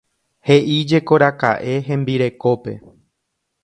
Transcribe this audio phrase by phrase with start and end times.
[0.49, 2.79] He'íjekoraka'e hembirekópe.